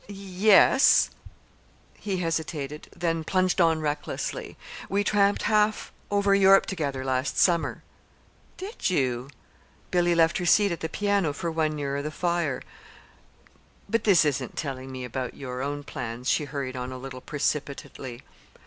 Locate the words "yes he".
0.07-2.17